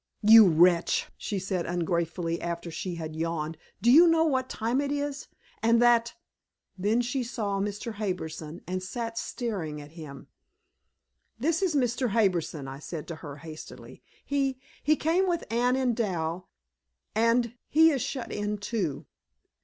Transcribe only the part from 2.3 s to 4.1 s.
after she had yawned. "Do you